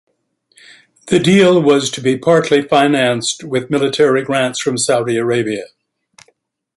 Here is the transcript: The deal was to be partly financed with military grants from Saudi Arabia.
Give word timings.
The 1.09 1.19
deal 1.19 1.61
was 1.61 1.91
to 1.91 2.01
be 2.01 2.17
partly 2.17 2.63
financed 2.63 3.43
with 3.43 3.69
military 3.69 4.23
grants 4.23 4.59
from 4.59 4.79
Saudi 4.79 5.15
Arabia. 5.15 5.65